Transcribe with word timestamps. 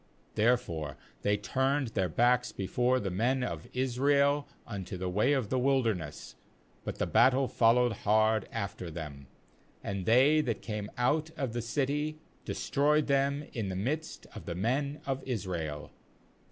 ^Therefore 0.35 0.95
they 1.21 1.37
turned 1.37 1.89
then 1.89 2.09
backs 2.09 2.51
before 2.51 2.99
the 2.99 3.11
men 3.11 3.43
of 3.43 3.67
Israel 3.71 4.47
unto 4.65 4.97
the 4.97 5.09
way 5.11 5.31
of 5.33 5.49
the 5.49 5.59
wilderness; 5.59 6.33
but 6.83 6.97
the 6.97 7.05
battle 7.05 7.47
followed 7.47 7.91
hard 7.97 8.49
after 8.51 8.89
them; 8.89 9.27
and 9.83 10.07
they 10.07 10.41
that 10.41 10.63
came 10.63 10.89
out 10.97 11.29
of 11.37 11.53
the 11.53 11.61
city 11.61 12.17
destroyed 12.45 13.05
them 13.05 13.45
in 13.53 13.69
the 13.69 13.75
midst 13.75 14.25
of 14.33 14.47
the 14.47 14.55
men 14.55 15.01
of 15.05 15.21
Israel. 15.23 15.91